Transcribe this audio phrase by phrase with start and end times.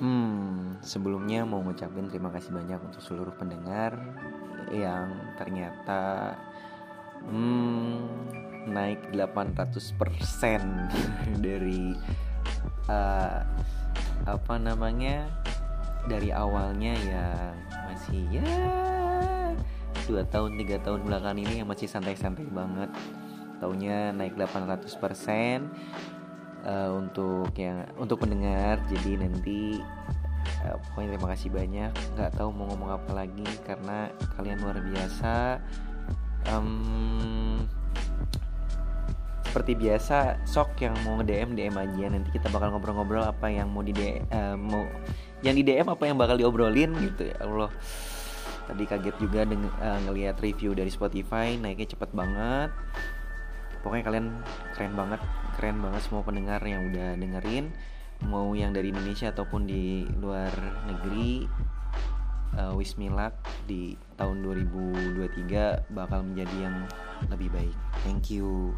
[0.00, 4.00] Hmm, sebelumnya mau ngucapin terima kasih banyak untuk seluruh pendengar
[4.72, 6.32] yang ternyata
[7.28, 8.00] hmm,
[8.72, 9.76] naik 800%
[11.44, 11.92] dari
[12.88, 13.44] uh,
[14.24, 15.28] apa namanya
[16.08, 17.52] dari awalnya yang
[17.92, 18.56] masih ya
[20.08, 22.88] dua tahun tiga tahun belakangan ini yang masih santai-santai banget.
[23.60, 24.88] Taunya naik 800%
[26.64, 29.80] uh, untuk yang untuk pendengar jadi nanti
[30.64, 31.92] uh, pokoknya terima kasih banyak.
[32.16, 35.60] Nggak tahu mau ngomong apa lagi karena kalian luar biasa.
[36.48, 37.68] Um,
[39.50, 42.04] seperti biasa sok yang mau nge DM aja.
[42.06, 44.86] Nanti kita bakal ngobrol-ngobrol apa yang mau di DM, uh, mau
[45.42, 47.70] yang di DM apa yang bakal diobrolin gitu ya Allah.
[48.70, 52.70] Tadi kaget juga dengan uh, ngelihat review dari Spotify naiknya cepet banget
[53.80, 54.26] pokoknya kalian
[54.76, 55.20] keren banget
[55.56, 57.72] keren banget semua pendengar yang udah dengerin.
[58.20, 60.52] Mau yang dari Indonesia ataupun di luar
[60.84, 61.48] negeri
[62.56, 62.76] uh,
[63.12, 66.76] luck di tahun 2023 bakal menjadi yang
[67.32, 67.76] lebih baik.
[68.04, 68.76] Thank you